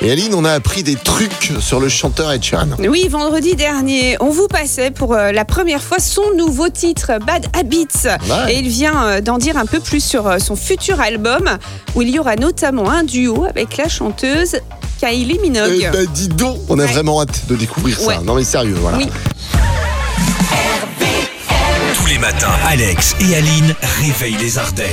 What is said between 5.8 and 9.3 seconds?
fois son nouveau titre, Bad Habits. Et il vient euh,